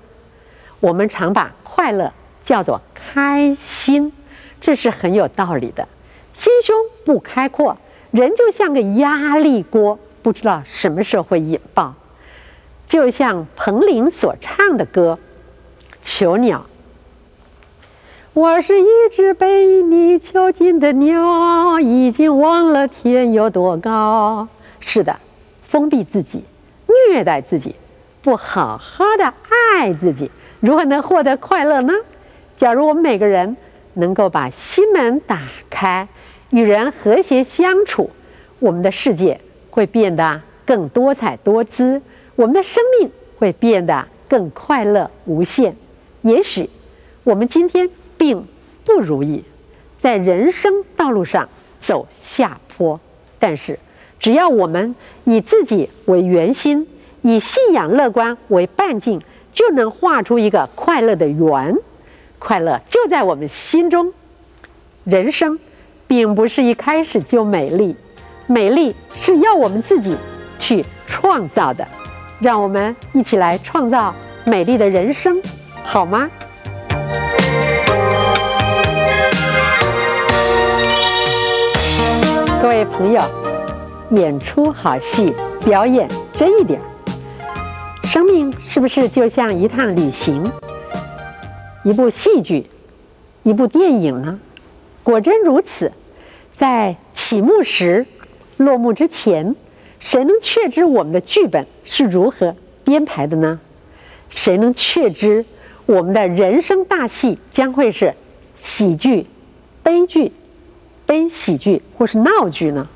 [0.80, 2.12] 我们常把快乐
[2.44, 4.12] 叫做开心，
[4.60, 5.88] 这是很有道理的。
[6.34, 7.78] 心胸不开阔，
[8.10, 11.94] 人就像个压力锅，不知道什么时候会引爆。
[12.88, 15.18] 就像彭羚所唱的歌
[16.02, 16.60] 《囚鸟》，
[18.34, 24.48] 我是一只被你囚禁的鸟，已经忘了天有多高。
[24.80, 25.20] 是的，
[25.62, 26.46] 封闭自己。
[27.10, 27.76] 虐待自己，
[28.22, 31.94] 不好好的爱自己，如何能获得快乐呢？
[32.56, 33.58] 假如我们每个人
[33.96, 36.08] 能够把心门打开，
[36.52, 38.10] 与人和谐相处，
[38.60, 39.38] 我们的世界
[39.70, 42.02] 会变得更多彩多姿，
[42.38, 45.76] 我们的生命会变得更快乐无限。
[46.22, 46.70] 也许
[47.26, 47.90] 我们今天
[48.22, 48.46] 并
[48.86, 49.44] 不如意，
[49.98, 53.00] 在人生道路上走下坡，
[53.40, 53.80] 但是。
[54.20, 56.88] 只要我们以自己为圆心，
[57.24, 59.20] 以信仰乐观为半径，
[59.52, 61.76] 就能画出一个快乐的圆。
[62.38, 64.14] 快乐就在我们心中。
[65.06, 65.60] 人生
[66.06, 67.96] 并不是一开始就美丽，
[68.46, 70.16] 美丽是要我们自己
[70.56, 71.88] 去创造的。
[72.40, 74.14] 让我们一起来创造
[74.46, 75.42] 美丽的人生，
[75.82, 76.30] 好吗？
[82.62, 83.20] 各位朋友。
[84.12, 85.34] 演出好戏，
[85.66, 86.80] 表演真一点。
[88.04, 90.52] 生命是不是就像一趟旅行，
[91.84, 92.68] 一部戏剧，
[93.42, 94.40] 一部电影呢？
[95.02, 95.92] 果真如此。
[96.54, 98.06] 在启幕时、
[98.58, 99.56] 落幕之前，
[100.00, 103.60] 谁能确知我们的剧本是如何编排的呢？
[104.30, 105.44] 谁能确知
[105.88, 108.14] 我们的人生大戏将会是
[108.56, 109.26] 喜剧、
[109.82, 110.32] 悲剧、
[111.12, 112.88] 悲喜剧或是闹剧呢？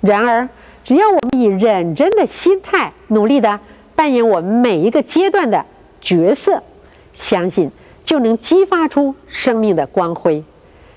[0.00, 0.48] 然而，
[0.84, 3.58] 只要我们以认真的心态，努力的
[3.96, 5.66] 扮演我们每一个阶段的
[6.00, 6.62] 角色，
[7.12, 7.68] 相信
[8.04, 10.44] 就能激发出生命的光辉。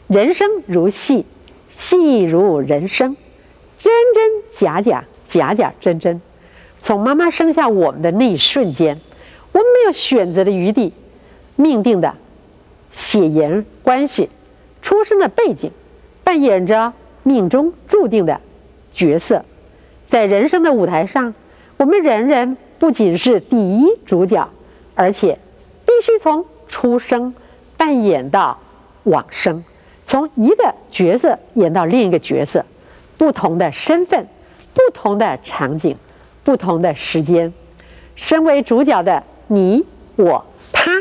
[0.05, 1.25] 人生如戏，
[1.71, 3.17] 戏如人生，
[3.79, 6.21] 真真假假，假假真真。
[6.77, 9.02] 从妈妈生下我们的那一瞬间，
[9.54, 10.94] 我们没有选择的余地，
[11.56, 12.13] 命定的
[12.91, 14.29] 血缘关系，
[14.83, 15.71] 出生的背景，
[16.30, 18.40] 扮演着命中注定的
[18.92, 19.44] 角色。
[20.06, 21.34] 在人生的舞台上，
[21.75, 24.48] 我们人人不仅是第一主角，
[24.94, 25.40] 而且
[25.88, 27.34] 必须从出生
[27.75, 28.56] 扮演到
[29.06, 29.63] 往生，
[30.04, 32.63] 从一个角色演到另一个角色，
[33.17, 34.27] 不同的身份，
[34.75, 35.98] 不同的场景，
[36.44, 37.52] 不同的时间。
[38.15, 39.84] 身为主角的你、
[40.15, 40.92] 我、他，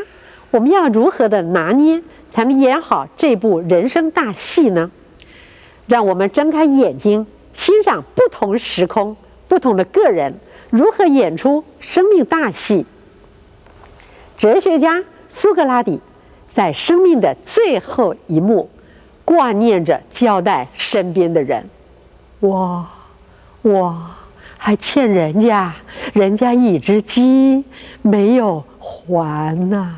[0.49, 2.01] 我们要如何的拿捏，
[2.31, 4.89] 才能演好这部人生大戏呢？
[5.89, 7.27] 让我们睁开眼睛。
[7.51, 9.17] 欣赏不同时空、
[9.49, 10.33] 不同的个人
[10.69, 12.85] 如何演出生命大戏。
[14.37, 15.99] 哲学家苏格拉底
[16.47, 18.69] 在生命的最后一幕，
[19.25, 21.67] 挂念着交代身边的人。
[22.39, 22.87] 我，
[23.63, 24.01] 我
[24.57, 25.75] 还欠人家，
[26.13, 27.65] 人家一只鸡
[28.01, 29.95] 没有还呐。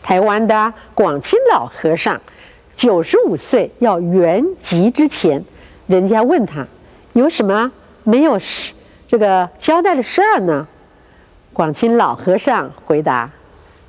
[0.00, 2.20] 台湾的广清老和尚，
[2.76, 5.42] 九十五岁要圆寂之前，
[5.86, 6.66] 人家问他
[7.14, 7.72] 有什么
[8.04, 8.74] 没有事，
[9.08, 10.68] 这个交代的事儿呢？
[11.54, 13.30] 广清老和尚回答。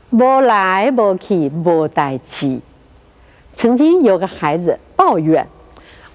[0.10, 2.62] 无来无去无代志。
[3.52, 5.46] 曾经有个孩子抱怨：“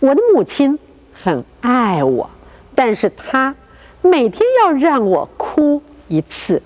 [0.00, 0.78] 我的母亲
[1.12, 2.30] 很爱我，
[2.74, 3.54] 但是她
[4.00, 6.62] 每天要让我哭一次。”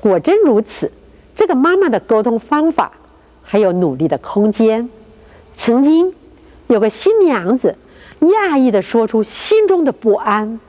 [0.00, 0.90] 果真如此，
[1.34, 2.90] 这个妈妈的沟通方法
[3.42, 4.88] 还有努力的空间。
[5.56, 6.14] 曾经
[6.68, 7.76] 有个新娘子
[8.20, 10.60] 讶异地说出心中的不安，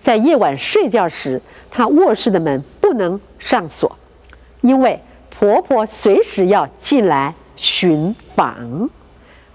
[0.00, 1.40] 在夜晚睡觉时，
[1.70, 3.96] 她卧室的门不能上锁，
[4.60, 5.00] 因为。
[5.36, 8.88] 婆婆随时要进来巡访，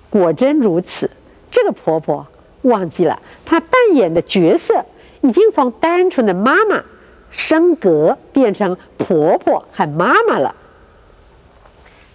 [0.09, 1.09] 果真如此。
[1.49, 2.27] 这个婆婆
[2.63, 4.85] 忘记了，她扮演的角色
[5.21, 6.83] 已经从单纯的妈妈
[7.31, 10.53] 升格变成婆婆和妈妈了。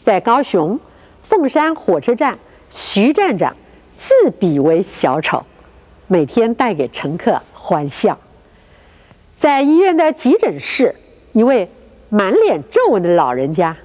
[0.02, 0.78] 在高雄
[1.22, 2.38] 凤山火车站，
[2.74, 3.54] 徐站长
[3.96, 5.44] 自比为小丑，
[6.08, 8.18] 每天带给乘客欢笑。
[9.36, 10.96] 在医院的急诊室，
[11.32, 11.70] 一位。
[12.10, 13.76] 满脸皱纹的老人家，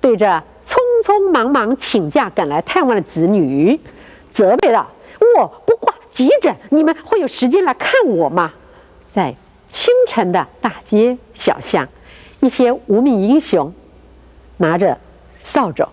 [0.00, 3.78] 对着匆匆忙忙请假赶来探望的子女，
[4.28, 4.90] 责备道
[5.38, 8.52] ：“我不挂急诊，你们会有时间来看我吗？”
[9.08, 9.32] 在
[9.68, 11.86] 清晨的大街小巷，
[12.40, 13.72] 一些无名英雄
[14.56, 14.98] 拿着
[15.36, 15.86] 扫帚，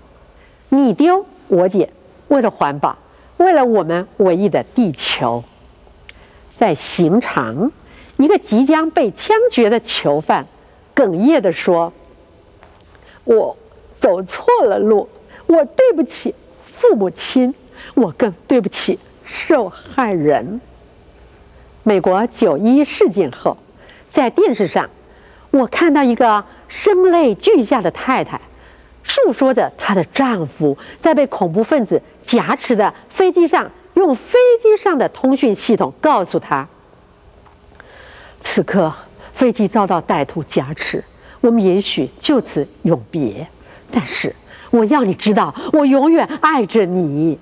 [0.70, 1.88] 你丢我捡，
[2.28, 2.98] 为了环保，
[3.38, 5.44] 为了我们唯一的地球。
[6.56, 7.72] 在刑场，
[8.18, 10.46] 一个即将被枪决的囚犯。
[10.96, 11.92] 哽咽地说
[13.26, 13.58] ：“我
[13.98, 15.10] 走错了路，
[15.48, 17.54] 我对不起父母亲，
[17.96, 20.62] 我更对不起受害人。”
[21.82, 23.58] 美国九一事件后，
[24.10, 24.90] 在电视上，
[25.50, 28.40] 我看到一个声泪俱下的太太，
[29.04, 36.68] 诉说着她的丈夫在被恐怖分子挟持的飞机上，用飞机上的通讯系统告诉她
[38.40, 38.94] ：“此刻。”
[39.34, 41.04] 飞机遭到歹徒挟持，
[41.42, 43.46] 我们也许就此永别。
[43.92, 44.34] 但是
[44.70, 47.40] 我要你知道，我永远爱着你。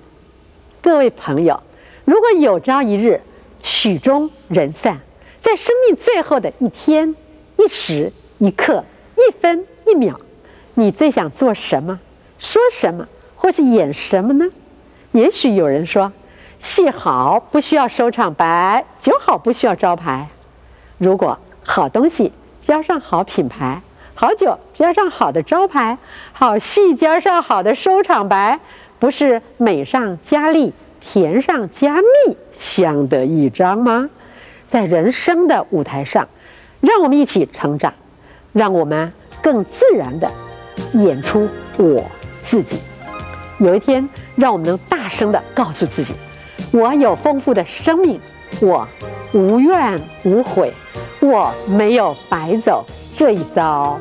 [0.80, 1.62] 各位朋友，
[2.06, 3.20] 如果有朝一日
[3.60, 4.98] 曲终人散，
[5.38, 7.14] 在生命最后的一天、
[7.58, 8.82] 一时、一刻、
[9.14, 10.18] 一分一秒，
[10.74, 12.00] 你最想做什么、
[12.38, 13.06] 说什么，
[13.36, 14.46] 或是演什么呢？
[15.12, 16.10] 也许有人说，
[16.58, 20.28] 戏好不需要收场白，酒好不需要招牌。
[20.96, 23.82] 如果好东西加上好品牌，
[24.14, 25.98] 好酒加上好的招牌，
[26.32, 28.58] 好戏加上好的收场白，
[28.98, 34.08] 不是美上加丽，甜上加蜜，相得益彰吗？
[34.66, 36.26] 在人生的舞台上，
[36.80, 37.92] 让我们一起成长，
[38.54, 39.12] 让我们
[39.42, 40.32] 更自然的
[40.94, 42.04] 演出我
[42.44, 42.78] 自己。
[43.58, 46.14] 有一天，让我们能大声地告诉自己：
[46.72, 48.20] 我有丰富的生命，
[48.60, 48.86] 我
[49.32, 50.72] 无怨无悔。
[51.20, 53.96] 我没有白走这一遭。